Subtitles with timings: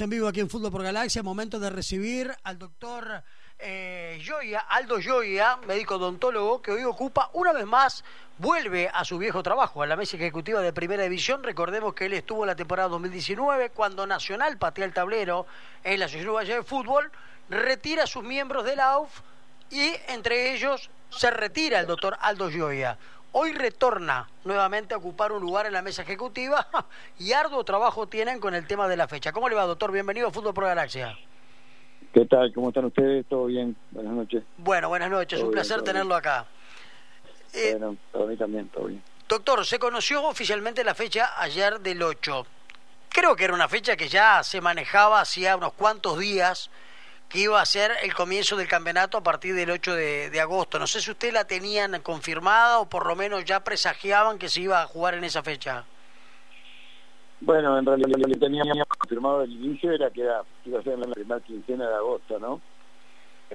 [0.00, 3.22] en vivo aquí en Fútbol por Galaxia, momento de recibir al doctor
[3.58, 8.02] eh, Joya, Aldo Joya, médico odontólogo, que hoy ocupa una vez más,
[8.38, 11.42] vuelve a su viejo trabajo, a la mesa ejecutiva de Primera División.
[11.42, 15.44] Recordemos que él estuvo en la temporada 2019 cuando Nacional patea el tablero
[15.84, 17.12] en la Asociación Uruguaya de Fútbol,
[17.50, 19.20] retira a sus miembros de la AUF
[19.70, 22.96] y entre ellos se retira el doctor Aldo Joya.
[23.34, 26.68] Hoy retorna nuevamente a ocupar un lugar en la mesa ejecutiva
[27.18, 29.32] y arduo trabajo tienen con el tema de la fecha.
[29.32, 29.90] ¿Cómo le va, doctor?
[29.90, 31.16] Bienvenido a Fútbol Pro Galaxia.
[32.12, 32.52] ¿Qué tal?
[32.52, 33.24] ¿Cómo están ustedes?
[33.26, 33.74] ¿Todo bien?
[33.90, 34.44] Buenas noches.
[34.58, 35.40] Bueno, buenas noches.
[35.40, 36.44] un placer tenerlo acá.
[37.54, 39.02] Eh, bueno, para mí también, todo bien.
[39.26, 42.46] Doctor, se conoció oficialmente la fecha ayer del 8.
[43.08, 46.68] Creo que era una fecha que ya se manejaba hacía unos cuantos días
[47.32, 50.78] que iba a ser el comienzo del campeonato a partir del 8 de, agosto.
[50.78, 54.60] No sé si usted la tenían confirmada o por lo menos ya presagiaban que se
[54.60, 55.84] iba a jugar en esa fecha.
[57.40, 60.92] Bueno, en realidad lo que teníamos confirmado del inicio era que era, iba a ser
[60.92, 62.60] en la primera quincena de agosto, ¿no?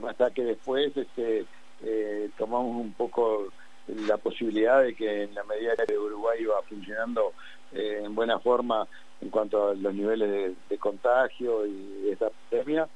[0.10, 1.46] Hasta que después este,
[1.84, 3.46] eh, tomamos un poco
[3.88, 7.34] la posibilidad de que en la medida que Uruguay iba funcionando
[7.72, 8.88] eh, en buena forma
[9.22, 12.88] en cuanto a los niveles de, de contagio y de esta pandemia,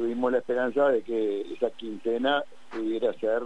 [0.00, 3.42] tuvimos la esperanza de que esa quincena pudiera ser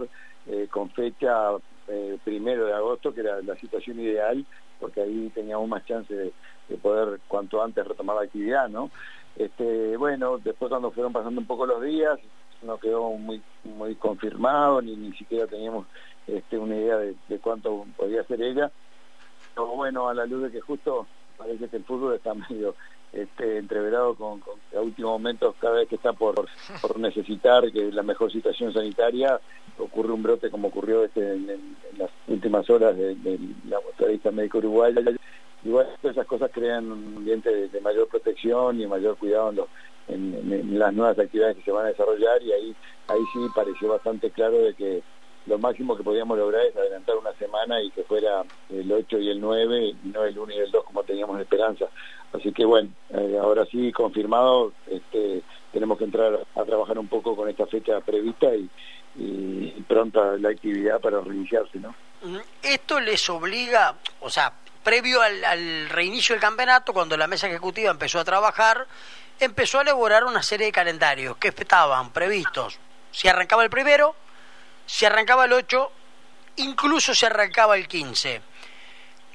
[0.47, 1.49] eh, con fecha
[1.89, 4.45] eh, primero de agosto, que era la situación ideal,
[4.79, 6.31] porque ahí teníamos más chance de,
[6.81, 8.89] poder cuanto antes retomar la actividad, ¿no?
[9.35, 12.17] Este, bueno, después cuando fueron pasando un poco los días,
[12.61, 15.85] no quedó muy muy confirmado, ni ni siquiera teníamos
[16.25, 18.71] este, una idea de, de cuánto podía ser ella.
[19.53, 21.05] Pero bueno, a la luz de que justo
[21.37, 22.75] parece que el fútbol está medio
[23.15, 24.41] este, entreverado con,
[24.75, 26.35] a último momento cada vez que está por,
[26.97, 29.39] necesitar que la mejor situación sanitaria
[29.77, 33.15] ocurre un brote como ocurrió este en, las últimas horas de,
[33.69, 35.01] la motorista médico uruguaya
[35.63, 39.67] igual esas cosas crean un ambiente de, mayor protección y mayor cuidado
[40.09, 42.75] en, en, las nuevas actividades que se van a desarrollar y ahí
[43.07, 45.03] ahí sí pareció bastante claro de que
[45.45, 49.29] lo máximo que podíamos lograr es adelantar una semana y que fuera el 8 y
[49.29, 51.85] el 9 y no el 1 y el 2 como teníamos esperanza.
[52.35, 55.41] Así que bueno, eh, ahora sí confirmado, este,
[55.71, 58.69] tenemos que entrar a trabajar un poco con esta fecha prevista y,
[59.87, 61.95] pronta la actividad para reiniciarse, ¿no?
[62.61, 64.51] Esto les obliga, o sea,
[64.83, 68.87] previo al, reinicio del campeonato, cuando la mesa ejecutiva empezó a trabajar,
[69.39, 72.79] empezó a elaborar una serie de calendarios que estaban previstos.
[73.11, 74.15] Si arrancaba el primero,
[74.85, 75.91] se arrancaba el 8,
[76.57, 78.41] incluso se arrancaba el 15.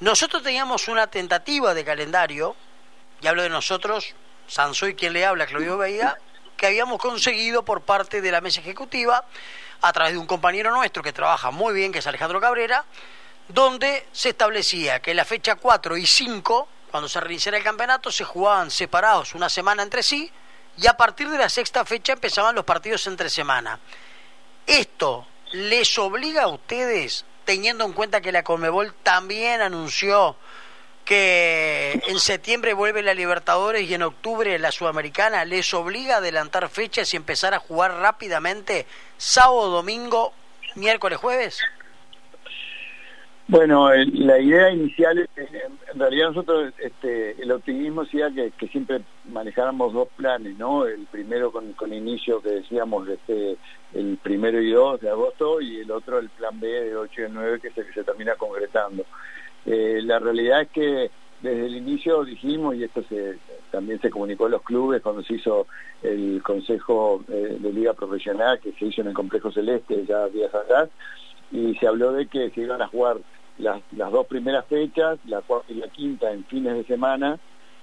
[0.01, 2.55] Nosotros teníamos una tentativa de calendario,
[3.21, 4.15] y hablo de nosotros,
[4.47, 6.17] Sansoy quien le habla, Claudio Veiga,
[6.57, 9.25] que habíamos conseguido por parte de la mesa ejecutiva,
[9.81, 12.85] a través de un compañero nuestro que trabaja muy bien, que es Alejandro Cabrera,
[13.47, 18.23] donde se establecía que la fecha 4 y 5, cuando se reiniciara el campeonato, se
[18.23, 20.31] jugaban separados una semana entre sí,
[20.77, 23.79] y a partir de la sexta fecha empezaban los partidos entre semana.
[24.65, 30.37] Esto les obliga a ustedes, teniendo en cuenta que la Conmebol también anunció
[31.05, 36.69] que en septiembre vuelve la Libertadores y en octubre la Sudamericana, les obliga a adelantar
[36.69, 38.85] fechas y empezar a jugar rápidamente
[39.17, 40.33] sábado, domingo,
[40.75, 41.59] miércoles, jueves?
[43.47, 50.07] Bueno, la idea inicial, en realidad nosotros, este, el optimismo sería que, siempre manejáramos dos
[50.15, 50.85] planes, ¿no?
[50.85, 53.57] El primero con, con inicio que decíamos este,
[53.93, 57.29] el primero y dos de agosto y el otro el plan B de 8 y
[57.29, 59.05] 9 que es el que se termina concretando.
[59.65, 61.11] Eh, la realidad es que
[61.41, 63.37] desde el inicio dijimos, y esto se,
[63.71, 65.67] también se comunicó a los clubes cuando se hizo
[66.03, 70.53] el Consejo eh, de Liga Profesional que se hizo en el Complejo Celeste ya días
[70.53, 70.89] atrás,
[71.51, 73.17] y se habló de que se iban a jugar
[73.57, 77.39] las, las dos primeras fechas, la cuarta y la quinta en fines de semana,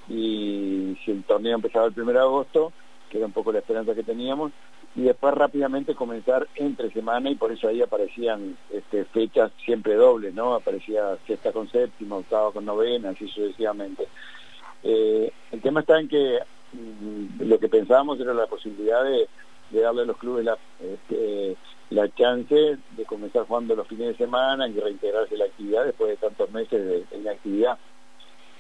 [0.09, 2.72] y si el torneo empezaba el primero de agosto,
[3.10, 4.53] que era un poco la esperanza que teníamos,
[4.98, 10.34] y después rápidamente comenzar entre semana y por eso ahí aparecían este, fechas siempre dobles,
[10.34, 10.54] ¿no?
[10.54, 14.09] Aparecía sexta con séptima, octava con novena, así sucesivamente.
[14.82, 16.41] Eh, el tema está en que
[16.72, 19.28] mm, lo que pensábamos era la posibilidad de,
[19.71, 21.56] darle a los clubes la, este,
[21.91, 22.56] la chance
[22.97, 27.06] de comenzar jugando los fines de semana y reintegrarse la actividad después de tantos meses
[27.09, 27.78] de, de actividad.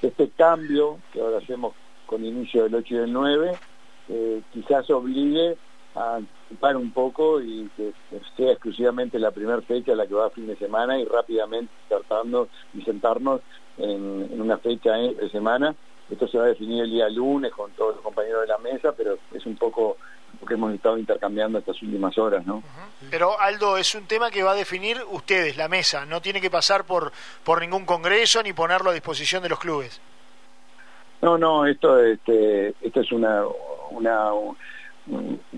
[0.02, 1.74] Este cambio que ahora hacemos
[2.06, 3.52] con inicio del 8 y del 9
[4.10, 5.56] eh, quizás obligue
[5.98, 7.92] a anticipar un poco y que
[8.36, 12.48] sea exclusivamente la primera fecha la que va a fin de semana y rápidamente tratando
[12.74, 13.42] y sentarnos
[13.76, 15.74] en, una fecha de semana.
[16.10, 18.92] Esto se va a definir el día lunes con todos los compañeros de la mesa,
[18.96, 19.98] pero es un poco
[20.40, 22.62] lo que hemos estado intercambiando estas últimas horas, ¿no?
[23.10, 26.50] Pero Aldo, es un tema que va a definir ustedes, la mesa, no tiene que
[26.50, 27.12] pasar por,
[27.44, 30.00] por ningún congreso ni ponerlo a disposición de los clubes.
[31.20, 33.42] No, no, esto, este, esto es una,
[33.90, 34.30] una,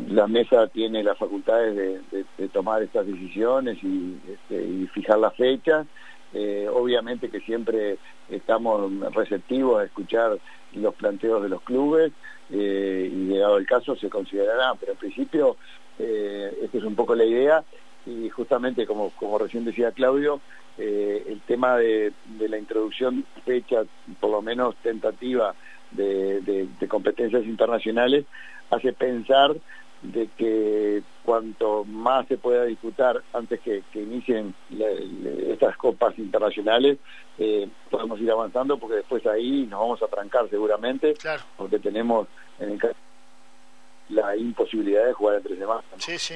[0.08, 1.76] la mesa tiene las facultades
[2.10, 5.86] de, tomar estas decisiones y, este, fijar la fecha.
[6.32, 7.98] Eh, obviamente que siempre
[8.28, 10.38] estamos receptivos a escuchar
[10.74, 12.12] los planteos de los clubes
[12.50, 15.56] eh, y llegado el caso se considerará, pero en principio
[15.98, 17.64] eh, esta es un poco la idea
[18.06, 20.40] y justamente como, recién decía Claudio,
[20.78, 23.82] el tema de, la introducción fecha,
[24.18, 25.54] por lo menos tentativa,
[25.90, 28.24] de, competencias internacionales,
[28.70, 29.56] hace pensar
[30.02, 34.54] de que cuanto más se pueda disputar antes que, inicien
[35.48, 36.98] estas copas internacionales,
[37.38, 41.14] eh, podemos ir avanzando porque después ahí nos vamos a trancar seguramente,
[41.56, 42.28] porque tenemos
[42.58, 42.96] en el caso
[44.10, 45.84] la imposibilidad de jugar entre demás.
[45.98, 46.34] Sí, sí.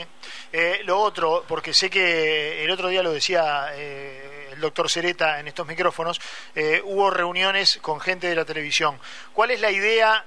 [0.52, 4.23] Eh, lo otro, porque sé que el otro día lo decía eh,
[4.54, 6.20] el doctor Cereta en estos micrófonos,
[6.54, 8.96] eh, hubo reuniones con gente de la televisión.
[9.32, 10.24] ¿Cuál es la idea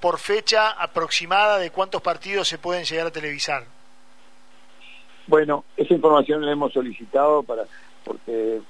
[0.00, 3.64] por fecha aproximada de cuántos partidos se pueden llegar a televisar?
[5.26, 7.64] Bueno, esa información la hemos solicitado para
[8.04, 8.60] porque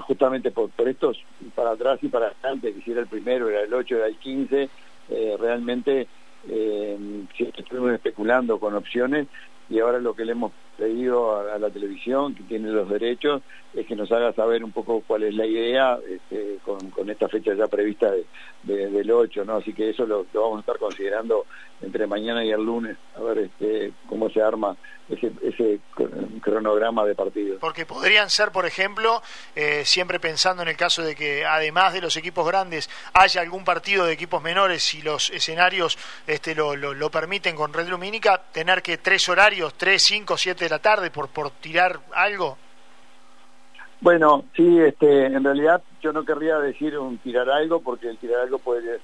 [0.00, 1.22] justamente por, estos
[1.54, 4.16] para atrás y para adelante, que si era el primero, era el 8, era el
[4.16, 4.68] 15,
[5.38, 6.08] realmente
[6.46, 7.24] eh,
[7.56, 9.26] estuvimos especulando con opciones
[9.70, 13.42] y ahora lo que le hemos pedido a, la televisión, que tiene los derechos,
[13.74, 17.52] es que nos haga saber un poco cuál es la idea este, con, esta fecha
[17.54, 19.56] ya prevista de, del 8, ¿no?
[19.56, 21.46] Así que eso lo, vamos a estar considerando
[21.82, 24.76] entre mañana y el lunes, a ver este, cómo se arma
[25.08, 25.80] ese,
[26.42, 27.58] cronograma de partidos.
[27.60, 29.22] Porque podrían ser, por ejemplo,
[29.54, 33.64] eh, siempre pensando en el caso de que además de los equipos grandes haya algún
[33.64, 38.82] partido de equipos menores, si los escenarios este, lo, lo, permiten con Red Lumínica, tener
[38.82, 42.56] que tres horarios, tres, cinco, siete de la tarde por, por tirar algo.
[44.00, 48.42] Bueno, sí, este, en realidad yo no querría decir un tirar algo porque el tirar
[48.42, 49.00] algo puede,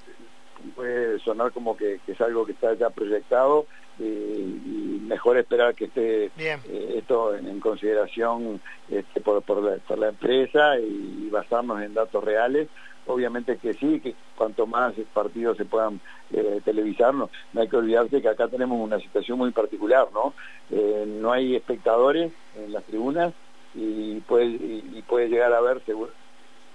[0.73, 3.65] puede sonar como que, es algo que está ya proyectado
[3.99, 6.59] y, mejor esperar que esté eh,
[6.95, 8.59] esto en, consideración
[8.89, 9.61] este, por, por,
[9.97, 12.67] la, empresa y, basarnos en datos reales.
[13.07, 18.21] Obviamente que sí, que cuanto más partidos se puedan eh, televisar, no, hay que olvidarse
[18.21, 20.33] que acá tenemos una situación muy particular, ¿no?
[20.71, 23.33] Eh, no hay espectadores en las tribunas
[23.75, 26.11] y puede, y, puede llegar a haber, seguro,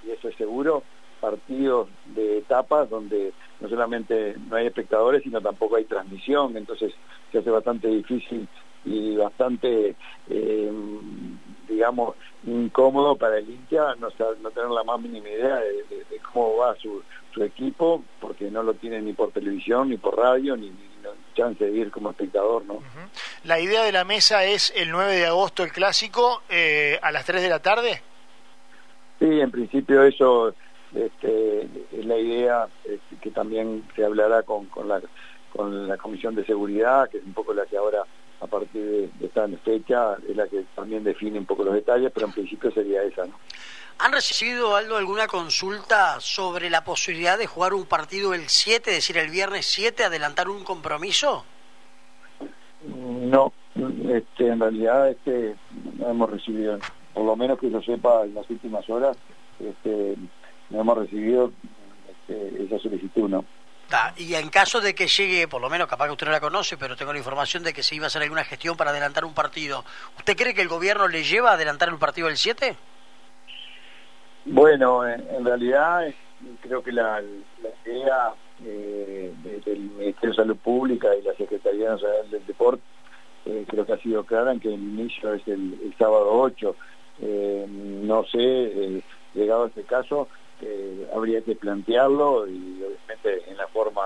[0.06, 0.84] y eso es seguro,
[1.20, 6.92] partidos de etapas donde no solamente no hay espectadores, sino tampoco hay transmisión, entonces
[7.32, 8.48] se hace bastante difícil
[8.84, 9.96] y bastante,
[10.28, 10.72] eh,
[11.70, 14.08] digamos, incómodo para el hincha no,
[14.42, 17.02] no tener la más mínima idea de, cómo va su,
[17.32, 20.90] su, equipo, porque no lo tiene ni por televisión, ni por radio, ni, ni
[21.34, 22.80] chance de ir como espectador, ¿no?
[23.44, 27.24] La idea de la mesa es el 9 de agosto el clásico eh, a las
[27.24, 28.02] 3 de la tarde.
[29.18, 30.54] Sí, en principio eso
[30.94, 31.62] este,
[31.92, 35.00] es la idea este, que también se hablará con, con, la,
[35.54, 38.04] con la Comisión de Seguridad, que es un poco la que ahora
[38.50, 42.32] partir de, esta fecha es la que también define un poco los detalles, pero en
[42.32, 43.34] principio sería esa, ¿no?
[43.98, 48.96] ¿Han recibido, Aldo, alguna consulta sobre la posibilidad de jugar un partido el 7, es
[48.96, 51.44] decir, el viernes 7, adelantar un compromiso?
[52.86, 55.54] No, este, en realidad este,
[55.98, 56.78] no hemos recibido,
[57.12, 59.18] por lo menos que yo sepa en las últimas horas,
[59.58, 60.16] este,
[60.70, 61.52] no hemos recibido
[62.08, 63.44] este, esa solicitud, ¿no?
[64.16, 66.76] Y en caso de que llegue, por lo menos capaz que usted no la conoce,
[66.76, 69.34] pero tengo la información de que se iba a hacer alguna gestión para adelantar un
[69.34, 69.84] partido,
[70.16, 72.76] ¿usted cree que el gobierno le lleva a adelantar un partido el 7?
[74.46, 76.06] Bueno, en, realidad
[76.60, 77.22] creo que la,
[77.84, 78.34] idea
[78.64, 79.32] eh,
[79.64, 82.82] del Ministerio de Salud Pública y la Secretaría Nacional del Deporte
[83.46, 86.76] eh, creo que ha sido clara en que el inicio es el, sábado 8.
[87.22, 89.02] Eh, no sé,
[89.34, 90.28] llegado a este caso,
[91.14, 94.02] habría que plantearlo y obviamente en la forma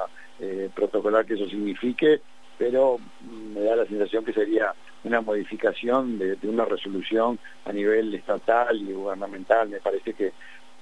[0.75, 2.21] protocolar que eso signifique,
[2.59, 8.77] pero me da la sensación que sería una modificación de, una resolución a nivel estatal
[8.77, 9.69] y gubernamental.
[9.69, 10.33] Me parece que,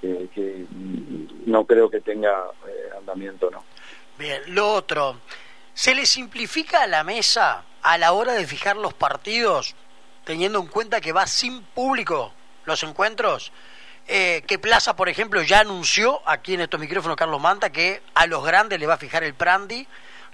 [0.01, 0.65] que,
[1.45, 2.31] no creo que tenga
[2.67, 3.63] eh, andamiento, ¿no?
[4.17, 5.17] Bien, lo otro,
[5.73, 9.75] ¿se le simplifica a la mesa a la hora de fijar los partidos,
[10.23, 12.33] teniendo en cuenta que va sin público
[12.65, 13.51] los encuentros?
[14.07, 18.27] Eh, que Plaza, por ejemplo, ya anunció aquí en estos micrófonos Carlos Manta que a
[18.27, 19.87] los grandes le va a fijar el Prandi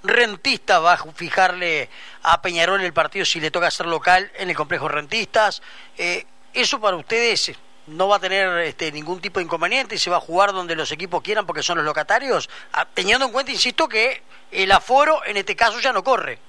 [0.03, 1.89] Rentista va a fijarle
[2.23, 5.61] a Peñarol el partido si le toca ser local en el complejo Rentistas.
[5.97, 7.51] Eh, eso para ustedes
[7.87, 10.75] no va a tener este, ningún tipo de inconveniente y se va a jugar donde
[10.75, 14.21] los equipos quieran porque son los locatarios, ah, teniendo en cuenta, insisto, que
[14.51, 16.39] el aforo en este caso ya no corre.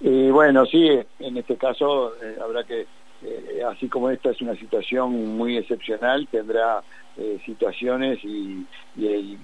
[0.00, 0.88] Y bueno, sí,
[1.18, 2.86] en este caso eh, habrá que
[3.24, 6.82] eh, así como esta es una situación muy excepcional, tendrá
[7.16, 8.66] eh, situaciones y,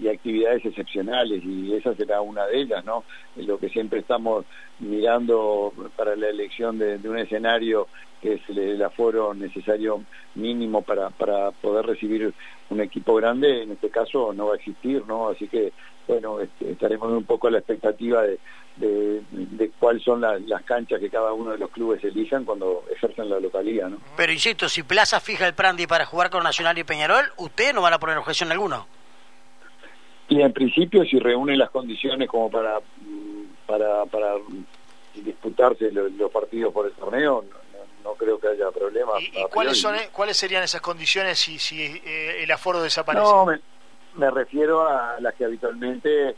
[0.09, 3.05] actividades excepcionales y esa será una de ellas, ¿no?
[3.37, 4.45] Lo que siempre estamos
[4.81, 7.89] mirando para la elección de, un escenario
[8.21, 12.33] que es el, aforo necesario mínimo para, para poder recibir
[12.71, 15.29] un equipo grande, en este caso no va a existir, ¿no?
[15.29, 15.73] Así que,
[16.07, 18.39] bueno, este, estaremos un poco a la expectativa de,
[18.77, 23.41] de, cuáles son las canchas que cada uno de los clubes elijan cuando ejercen la
[23.41, 23.89] localidad.
[23.89, 23.99] ¿no?
[24.17, 27.83] Pero insisto, si Plaza fija el Prandi para jugar con Nacional y Peñarol, ustedes no
[27.83, 28.85] van a poner objeción alguna.
[30.29, 32.79] Y en principio, si reúnen las condiciones como para
[33.71, 34.35] para, para
[35.15, 37.45] disputarse los, partidos por el torneo,
[38.11, 39.13] no, creo que haya problema.
[39.21, 43.25] ¿Y, cuáles, son, cuáles serían esas condiciones si, si eh, el aforo desaparece?
[43.25, 43.47] No,
[44.15, 46.35] me refiero a las que habitualmente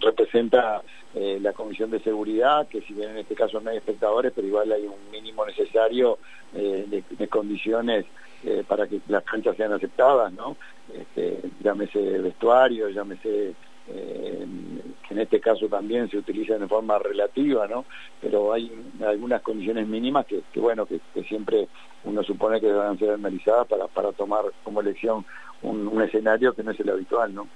[0.00, 0.82] representa
[1.14, 4.46] eh, la Comisión de Seguridad, que si bien en este caso no hay espectadores, pero
[4.46, 6.18] igual hay un mínimo necesario
[6.54, 8.06] eh, de, condiciones
[8.44, 10.56] eh, para que las canchas sean aceptadas, ¿no?
[10.94, 13.54] Este, llámese vestuario, llámese
[13.90, 17.84] que en este caso también se utiliza de forma relativa, ¿no?
[18.20, 18.70] Pero hay
[19.04, 21.68] algunas condiciones mínimas que, bueno, que, siempre
[22.04, 25.24] uno supone que deben ser analizadas para, para tomar como elección
[25.62, 27.46] un, escenario que no es el habitual, ¿no?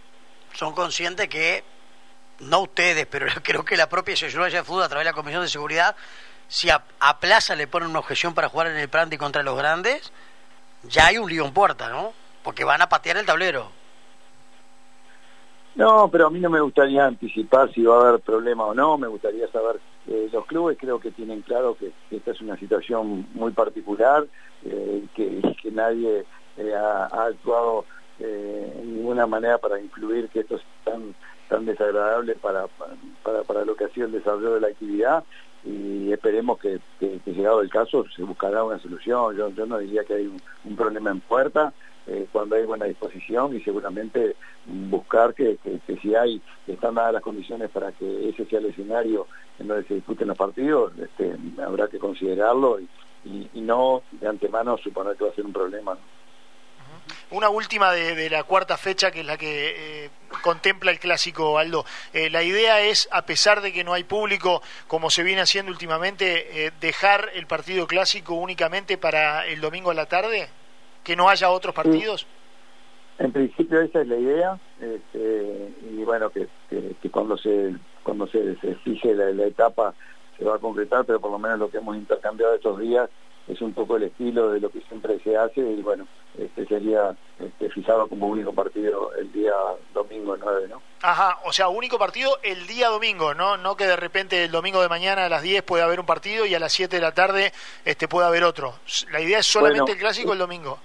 [0.54, 1.64] son conscientes que,
[2.40, 5.42] no ustedes, pero creo que la propia Asociación de Fútbol a través de la Comisión
[5.42, 5.94] de Seguridad,
[6.48, 6.82] si a,
[7.20, 10.12] Plaza le ponen una objeción para jugar en el Prandi contra los grandes,
[10.84, 12.12] ya hay un lío en puerta, ¿no?
[12.42, 13.70] Porque van a patear el tablero.
[15.76, 18.96] No, pero a mí no me gustaría anticipar si va a haber problema o no,
[18.96, 23.26] me gustaría saber, eh, los clubes creo que tienen claro que, esta es una situación
[23.34, 24.24] muy particular,
[24.64, 26.24] eh, que, nadie
[26.56, 27.84] eh, ha, actuado
[28.20, 31.14] en ninguna manera para incluir que esto es tan
[31.48, 32.66] tan desagradable para,
[33.22, 35.24] para, para lo que ha sido el desarrollo de la actividad
[35.64, 36.80] y esperemos que,
[37.24, 39.34] llegado el caso se buscará una solución.
[39.36, 41.72] Yo, yo no diría que hay un, problema en puerta
[42.06, 45.58] eh, cuando hay buena disposición y seguramente buscar que,
[46.02, 49.26] si hay, están dadas las condiciones para que ese sea el escenario
[49.58, 52.88] en donde se discuten los partidos, este, habrá que considerarlo y,
[53.54, 55.96] y, no de antemano suponer que va a ser un problema.
[57.30, 60.10] Una última de, la cuarta fecha, que es la que eh,
[60.42, 61.84] contempla el clásico, Aldo.
[62.12, 65.72] Eh, la idea es, a pesar de que no hay público, como se viene haciendo
[65.72, 70.48] últimamente, eh, dejar el partido clásico únicamente para el domingo a la tarde,
[71.04, 72.26] que no haya otros partidos.
[73.18, 76.48] En principio esa es la idea, este, y bueno, que,
[77.12, 79.94] cuando se cuando se, fije la etapa
[80.36, 83.08] se va a concretar, pero por lo menos lo que hemos intercambiado estos días
[83.46, 86.06] es un poco el estilo de lo que siempre se hace y bueno,
[86.38, 89.52] este sería este, fijado como único partido el día
[89.92, 90.82] domingo 9, ¿no?
[91.02, 93.56] Ajá, o sea, único partido el día domingo, ¿no?
[93.58, 96.46] No que de repente el domingo de mañana a las 10 puede haber un partido
[96.46, 97.52] y a las 7 de la tarde
[97.84, 98.74] este puede haber otro.
[99.12, 100.78] La idea es solamente el clásico el domingo.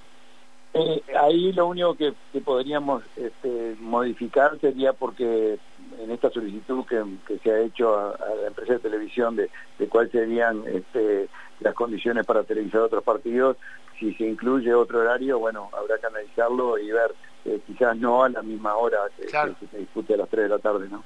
[0.74, 2.14] Eh, ahí lo único que,
[2.46, 5.58] podríamos este, modificar sería porque
[6.00, 7.04] en esta solicitud que,
[7.40, 9.50] se ha hecho a, la empresa de televisión de,
[9.80, 11.28] de cuáles serían este,
[11.60, 13.58] las condiciones para televisar otros partidos,
[14.00, 17.14] si se incluye otro horario, bueno, habrá que analizarlo y ver,
[17.46, 20.60] eh, quizás no a la misma hora que, se discute a las 3 de la
[20.60, 21.04] tarde, ¿no?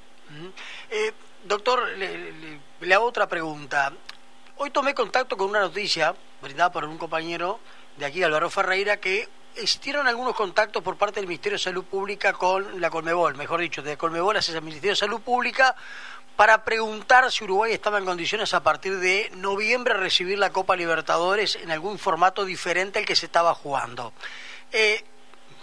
[0.90, 1.12] Eh,
[1.44, 3.92] doctor, le, hago otra pregunta.
[4.56, 7.58] Hoy tomé contacto con una noticia brindada por un compañero
[7.98, 12.32] de aquí, Álvaro Ferreira, que existieron algunos contactos por parte del Ministerio de Salud Pública
[12.32, 15.74] con la Colmebol, mejor dicho, de Colmebol hacia el Ministerio de Salud Pública
[16.36, 21.56] para preguntar si Uruguay estaba en condiciones a partir de noviembre recibir la Copa Libertadores
[21.56, 24.12] en algún formato diferente al que se estaba jugando.
[24.72, 25.04] Eh,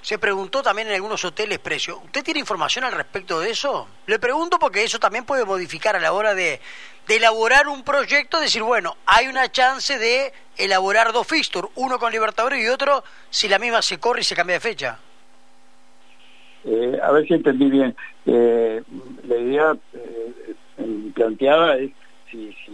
[0.01, 1.99] se preguntó también en algunos hoteles precio.
[2.05, 3.87] ¿Usted tiene información al respecto de eso?
[4.07, 6.59] Le pregunto porque eso también puede modificar a la hora de,
[7.07, 12.63] elaborar un proyecto, decir, bueno, hay una chance de elaborar dos fixtures, uno con Libertadores
[12.63, 14.97] y otro si la misma se corre y se cambia de fecha.
[16.63, 17.95] Eh, a ver si entendí bien.
[18.25, 18.81] Eh,
[19.27, 19.75] la idea
[21.13, 21.91] planteada es
[22.31, 22.71] si, si,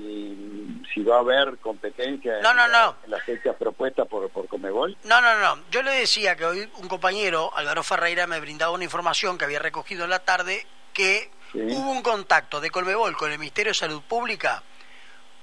[0.97, 4.97] si va a haber competencia no, en, no, las fechas propuestas por, por Comebol.
[5.03, 5.63] No, no, no.
[5.69, 9.59] Yo le decía que hoy un compañero, Álvaro Ferreira, me brindaba una información que había
[9.59, 14.01] recogido en la tarde que hubo un contacto de Colmebol con el Ministerio de Salud
[14.01, 14.63] Pública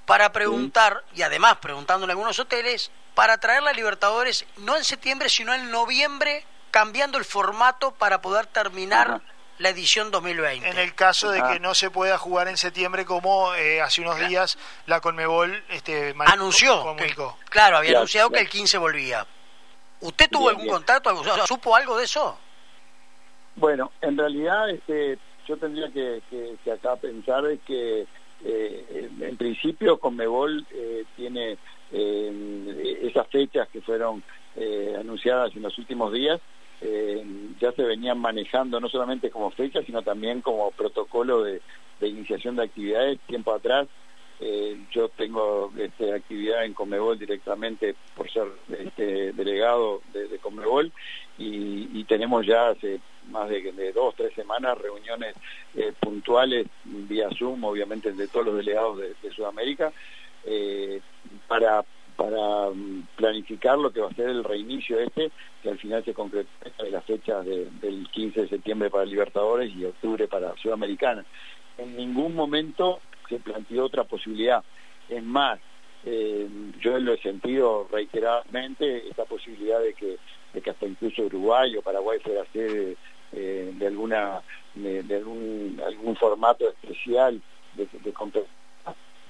[0.06, 5.28] para preguntar, y además preguntando en algunos hoteles, para traer la Libertadores no en septiembre,
[5.28, 9.23] sino en noviembre, cambiando el formato para poder terminar
[9.58, 10.68] la edición 2020.
[10.68, 14.18] En el caso de que no se pueda jugar en septiembre como eh, hace unos
[14.28, 16.96] días la Conmebol este, anunció.
[17.49, 19.26] claro, había anunciado que el 15 volvía.
[20.00, 21.11] ¿Usted tuvo algún contacto?
[21.46, 22.38] ¿Supo algo de eso?
[23.56, 26.23] Bueno, en realidad este, yo tendría que,
[26.62, 28.06] que, acá pensar que
[28.44, 31.56] eh, en principio Conmebol eh, tiene
[31.92, 34.23] eh, esas fechas que fueron
[35.00, 36.40] anunciadas en los últimos días,
[37.61, 41.61] ya se venían manejando no solamente como fechas, sino también como protocolo de,
[42.00, 43.19] iniciación de actividades.
[43.26, 43.88] Tiempo atrás
[44.90, 50.93] yo tengo este, actividad en Conmebol directamente por ser este, delegado de, de Conmebol
[51.38, 53.00] y, tenemos ya hace
[53.31, 55.35] más de, de dos, tres semanas reuniones
[55.75, 59.93] eh, puntuales vía Zoom, obviamente de todos los delegados de, Sudamérica,
[60.45, 61.00] eh,
[61.49, 61.85] para,
[62.16, 65.30] para mm, planificar lo que va a ser el reinicio este,
[65.62, 69.85] que al final se concreta en las fechas del 15 de septiembre para Libertadores y
[69.85, 71.25] octubre para Sudamericana.
[71.78, 74.62] En ningún momento se planteó otra posibilidad.
[75.09, 75.59] Es más,
[76.04, 76.49] eh,
[76.80, 80.18] yo lo he sentido reiteradamente, esta posibilidad de que
[80.54, 82.97] de que hasta incluso Uruguay o Paraguay fuera sede
[83.33, 84.40] eh, de alguna
[84.75, 87.40] de, algún, algún formato especial
[87.75, 88.44] de, de.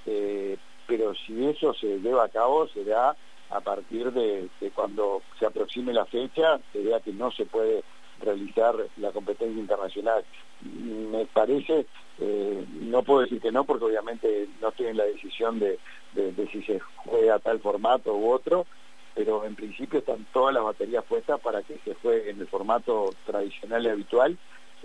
[0.07, 3.17] Eh, pero si eso se lleva a cabo será
[3.51, 7.85] a partir de, cuando se aproxime la fecha, se vea que no se puede
[8.21, 10.25] realizar la competencia internacional.
[10.63, 11.87] Me parece,
[12.19, 15.79] eh, no puedo decir que no, porque obviamente no estoy en la decisión de,
[16.13, 18.67] de si se juega tal formato u otro,
[19.15, 23.11] pero en principio están todas las baterías puestas para que se juegue en el formato
[23.27, 24.39] tradicional y habitual,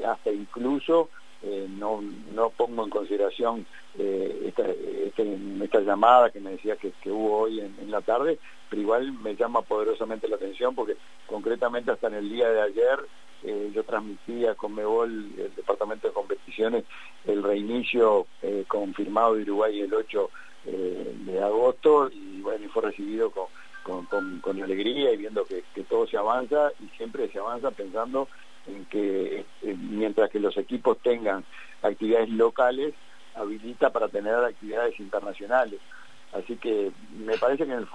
[0.06, 1.10] hasta incluso
[1.43, 2.01] eh, no,
[2.34, 3.65] no pongo en consideración
[3.98, 8.81] eh, esta, este, esta, llamada que me decía que, hubo hoy en, la tarde, pero
[8.81, 13.00] igual me llama poderosamente la atención porque concretamente hasta en el día de ayer
[13.43, 16.84] eh, yo transmitía con Mebol, el Departamento de Competiciones,
[17.25, 18.27] el reinicio
[18.67, 20.29] confirmado de Uruguay el 8
[20.65, 23.48] de agosto y bueno, y fue recibido con
[23.84, 28.27] con, con, alegría y viendo que, todo se avanza y siempre se avanza pensando
[28.67, 31.44] en que eh, mientras que los equipos tengan
[31.82, 32.94] actividades locales,
[33.36, 35.80] habilita para tener actividades internacionales.
[36.34, 37.88] Así que me parece que en,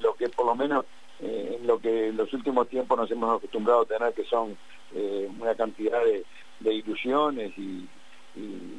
[0.00, 0.84] lo que por lo menos
[1.20, 4.56] eh, en lo que en los últimos tiempos nos hemos acostumbrado a tener, que son
[4.94, 6.24] eh, una cantidad de,
[6.72, 7.86] ilusiones y,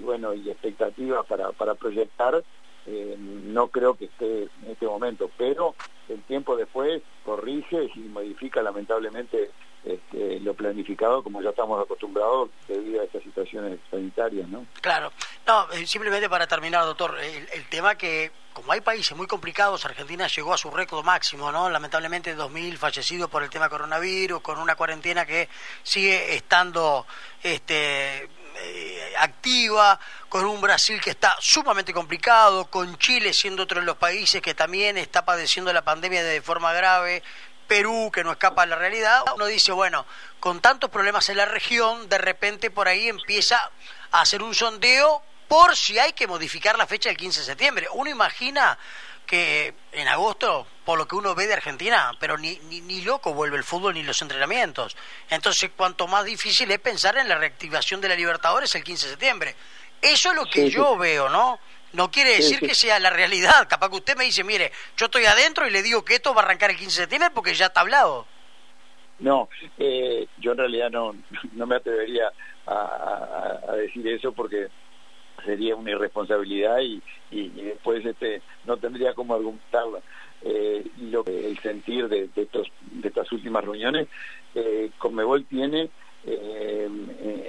[0.01, 2.43] bueno y expectativas para, para proyectar,
[2.87, 5.75] no creo que esté en este momento, pero
[6.07, 9.51] el tiempo después corrige y modifica lamentablemente
[9.85, 14.65] este, lo planificado como ya estamos acostumbrados debido a estas situaciones sanitarias, ¿no?
[14.81, 15.11] Claro.
[15.45, 20.27] No, eh, simplemente para terminar, doctor, el, tema que como hay países muy complicados, Argentina
[20.27, 21.69] llegó a su récord máximo, ¿no?
[21.69, 25.49] Lamentablemente 2.000 fallecidos por el tema coronavirus, con una cuarentena que
[25.83, 27.05] sigue estando
[27.43, 33.85] este, eh, activa, con un Brasil que está sumamente complicado, con Chile siendo otro de
[33.85, 37.21] los países que también está padeciendo la pandemia de forma grave,
[37.67, 40.05] Perú que no escapa a la realidad, uno dice, bueno,
[40.39, 43.59] con tantos problemas en la región, de repente por ahí empieza
[44.11, 47.87] a hacer un sondeo por si hay que modificar la fecha del 15 de septiembre.
[47.93, 48.77] Uno imagina
[49.25, 53.57] que en agosto, por lo que uno ve de Argentina, pero ni, ni, loco vuelve
[53.57, 54.95] el fútbol ni los entrenamientos.
[55.29, 59.11] Entonces, cuanto más difícil es pensar en la reactivación de la Libertadores el 15 de
[59.11, 59.55] septiembre.
[60.01, 61.59] Eso es lo que yo veo, ¿no?
[61.95, 63.67] No quiere decir que sea la realidad.
[63.67, 66.41] Capaz que usted me dice, mire, yo estoy adentro y le digo que esto va
[66.41, 68.25] a arrancar el 15 de septiembre porque ya está hablado.
[69.19, 71.15] No, eh, yo en realidad no,
[71.53, 72.31] no me atrevería
[72.67, 74.69] a decir eso porque
[75.45, 79.99] sería una irresponsabilidad y, y, después este no tendría como argumentarla.
[80.41, 84.07] Eh, lo el sentir de, estos de estas últimas reuniones,
[84.53, 85.89] eh, Conmebol tiene
[86.25, 86.89] eh,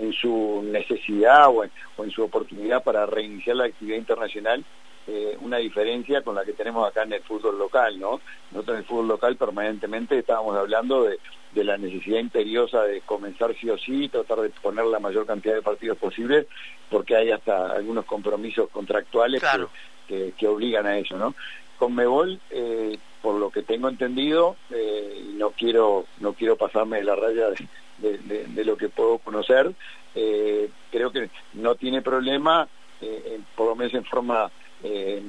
[0.00, 4.64] en, su necesidad o en, su oportunidad para reiniciar la actividad internacional
[5.08, 8.20] eh, una diferencia con la que tenemos acá en el fútbol local, ¿no?
[8.50, 11.18] Nosotros en el fútbol local permanentemente estábamos hablando de,
[11.52, 15.54] de la necesidad imperiosa de comenzar sí o sí, tratar de poner la mayor cantidad
[15.54, 16.46] de partidos posible,
[16.90, 19.42] porque hay hasta algunos compromisos contractuales
[20.08, 21.34] que, que, obligan a eso, ¿no?
[21.78, 27.04] Con Mebol, eh, por lo que tengo entendido, eh, no quiero no quiero pasarme de
[27.04, 27.56] la raya de,
[27.98, 29.72] de, lo que puedo conocer,
[30.14, 32.68] eh, creo que no tiene problema,
[33.00, 34.50] eh, por lo menos en forma
[34.82, 35.22] eh,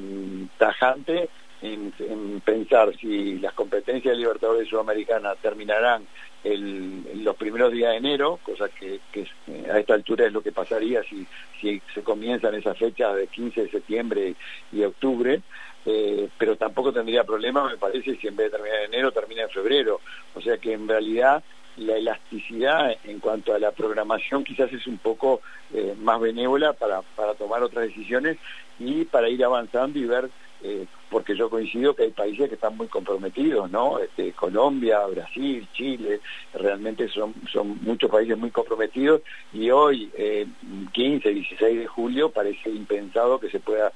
[0.58, 1.30] tajante
[1.62, 6.06] en, pensar si las competencias de Libertadores Sudamericana terminarán
[6.44, 10.52] el, los primeros días de enero, cosa que, eh, a esta altura es lo que
[10.52, 11.26] pasaría si,
[11.60, 14.36] si se comienzan esas fechas de 15 de septiembre
[14.72, 15.42] y octubre,
[15.86, 19.44] eh, pero tampoco tendría problema, me parece, si en vez de terminar en enero termina
[19.44, 20.02] en febrero.
[20.36, 21.44] O sea que en realidad
[21.78, 25.42] la elasticidad en cuanto a la programación quizás es un poco
[25.74, 28.38] eh, más benévola para, para tomar otras decisiones
[28.80, 30.30] y para ir avanzando y ver
[30.64, 34.00] eh, porque yo coincido que hay países que están muy comprometidos, ¿no?
[34.00, 36.20] Este, Colombia, Brasil, Chile,
[36.54, 39.22] realmente son, son muchos países muy comprometidos
[39.54, 40.12] y hoy,
[40.92, 43.94] 15, 16 de julio, parece impensado que se pueda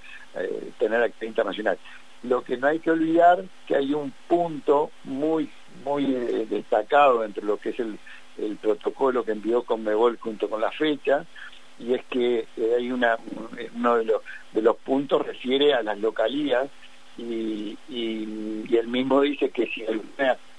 [0.77, 1.79] tener actividad internacional.
[2.23, 5.49] Lo que no hay que olvidar que hay un punto muy
[5.83, 6.05] muy
[6.49, 7.97] destacado entre lo que es el,
[8.37, 11.25] el protocolo que envió Conmebol junto con la fecha,
[11.79, 13.17] y es que eh, hay una,
[13.75, 16.69] uno de los, de los puntos refiere a las localías
[17.17, 19.83] y, y, él mismo dice que si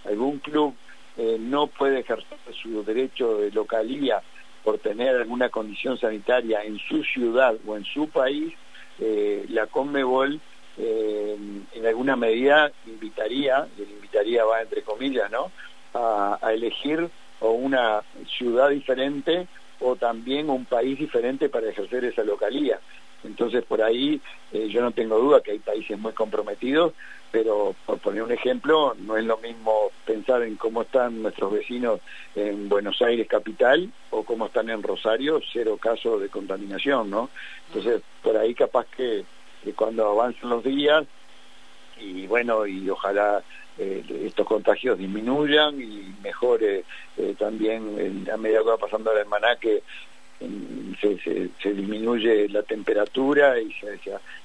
[0.05, 0.75] algún club
[1.17, 4.23] eh, no puede ejercer su derecho de localía
[4.63, 8.53] por tener alguna condición sanitaria en su ciudad o en su país,
[9.01, 10.41] eh, la Conmebol
[10.79, 15.51] en alguna medida invitaría, y invitaría va entre comillas, ¿no?
[15.95, 18.03] a elegir o una
[18.39, 19.47] ciudad diferente
[19.81, 22.79] o también un país diferente para ejercer esa localía.
[23.25, 24.21] Entonces, por ahí
[24.53, 26.93] eh, yo no tengo duda que hay países muy comprometidos,
[27.31, 32.01] pero por poner un ejemplo, no es lo mismo pensar en cómo están nuestros vecinos
[32.35, 37.31] en Buenos Aires capital o cómo están en Rosario, cero casos de contaminación, ¿no?
[37.69, 39.25] Entonces, por ahí capaz que,
[39.63, 41.05] que cuando avancen los días,
[41.99, 43.43] y bueno, y ojalá
[43.79, 46.85] eh, estos contagios disminuyan y mejore
[47.17, 49.83] eh, también a medida que va pasando el almanaque
[50.41, 53.99] mm, se, se, disminuye la temperatura y se,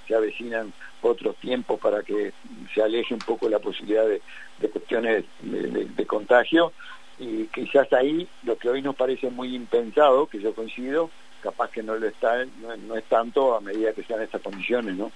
[0.08, 2.32] se, avecinan otros tiempos para que
[2.74, 4.22] se aleje un poco la posibilidad de,
[4.70, 6.72] cuestiones de, contagio.
[7.20, 11.10] Y quizás ahí lo que hoy nos parece muy impensado, que yo coincido,
[11.42, 14.96] capaz que no lo está, no, no es tanto a medida que sean estas condiciones,
[14.96, 15.12] ¿no?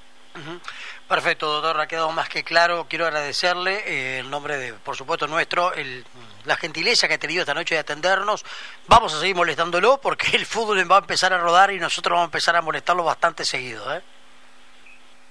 [1.07, 2.85] Perfecto, doctor, ha quedado más que claro.
[2.87, 6.05] Quiero agradecerle eh, en nombre de, por supuesto, nuestro, el,
[6.45, 8.45] la gentileza que ha tenido esta noche de atendernos.
[8.87, 12.27] Vamos a seguir molestándolo porque el fútbol va a empezar a rodar y nosotros vamos
[12.27, 13.93] a empezar a molestarlo bastante seguido.
[13.93, 14.01] ¿eh?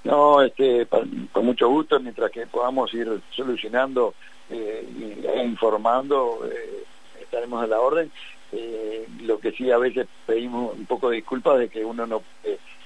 [0.04, 4.14] No, este, con mucho gusto, mientras que podamos ir solucionando
[4.50, 4.86] eh,
[5.34, 6.84] e informando, eh,
[7.20, 8.12] estaremos a la orden.
[8.52, 12.22] Eh, lo que sí a veces pedimos un poco de disculpas de que uno no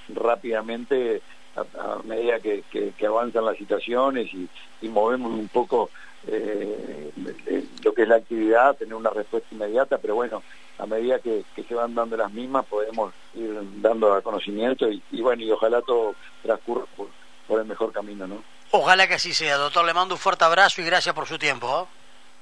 [0.09, 1.21] rápidamente
[1.55, 4.49] a, medida que, que, avanzan las situaciones y,
[4.87, 5.89] movemos un poco
[6.27, 7.11] eh,
[7.83, 10.43] lo que es la actividad, tener una respuesta inmediata, pero bueno,
[10.77, 15.43] a medida que, se van dando las mismas podemos ir dando a conocimiento y, bueno,
[15.43, 18.43] y ojalá todo transcurra por, el mejor camino, ¿no?
[18.71, 19.85] Ojalá que así sea, doctor.
[19.85, 21.87] Le mando un fuerte abrazo y gracias por su tiempo.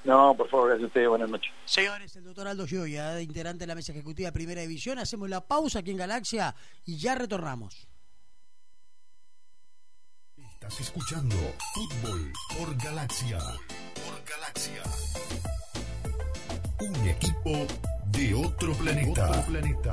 [0.03, 1.09] No, por favor, gracias a ustedes.
[1.09, 1.51] Buenas noches.
[1.65, 4.99] Señores, el doctor Aldo Gioia, integrante de la mesa ejecutiva de Primera División.
[4.99, 6.53] Hacemos la pausa aquí en Galaxia
[6.85, 7.87] y ya retornamos.
[10.37, 11.35] Estás escuchando
[11.73, 13.37] Fútbol por Galaxia.
[13.37, 14.83] Por Galaxia.
[16.79, 17.67] Un equipo
[18.11, 19.29] de otro planeta.
[19.29, 19.91] Otro planeta.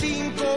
[0.00, 0.49] cinco